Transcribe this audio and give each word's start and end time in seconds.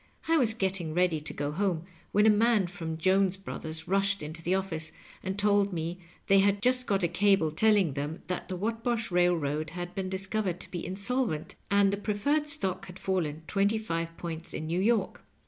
I 0.27 0.35
was 0.37 0.55
getting 0.55 0.95
ready 0.95 1.19
to 1.21 1.31
go 1.31 1.51
home, 1.51 1.83
when 2.11 2.25
a 2.25 2.31
man 2.31 2.65
from 2.65 2.97
Jones 2.97 3.37
Brothers 3.37 3.83
mshed 3.83 4.23
into 4.23 4.41
the 4.41 4.55
office, 4.55 4.91
and 5.21 5.37
told 5.37 5.71
me 5.71 5.99
they 6.25 6.39
had 6.39 6.59
jnst 6.59 6.87
got 6.87 7.03
a 7.03 7.07
cable 7.07 7.51
telling 7.51 7.93
them 7.93 8.23
that 8.25 8.47
the 8.47 8.55
Whatbosh 8.55 9.11
Bailroad 9.11 9.69
had 9.69 9.93
been 9.93 10.09
discovered 10.09 10.59
to 10.61 10.71
be 10.71 10.81
insolv^ 10.89 11.35
ent, 11.35 11.55
and 11.69 11.93
the 11.93 11.97
preferred 11.97 12.47
stock 12.49 12.87
had 12.87 12.97
fallen 12.97 13.43
twenty 13.45 13.77
five 13.77 14.17
points 14.17 14.55
in 14.55 14.65
New 14.65 14.79
York. 14.81 15.21